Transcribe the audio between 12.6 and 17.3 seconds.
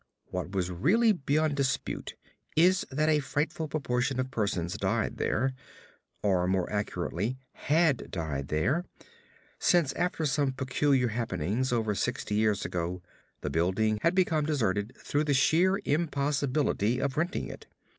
ago the building had become deserted through the sheer impossibility of